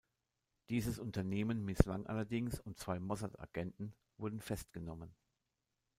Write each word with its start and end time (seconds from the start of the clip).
Dieses 0.69 0.97
Unternehmen 0.97 1.63
misslang 1.63 2.07
allerdings, 2.07 2.59
und 2.59 2.79
zwei 2.79 2.99
Mossad-Agenten 2.99 3.93
wurden 4.17 4.41
festgenommen. 4.41 5.13